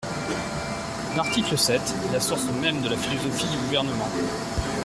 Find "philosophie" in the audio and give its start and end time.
2.97-3.45